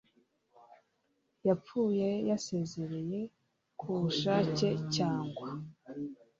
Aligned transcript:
yapfuye 1.47 2.09
yasezeye 2.29 3.19
ku 3.79 3.89
bushake 4.01 4.69
cyangwa 4.95 5.47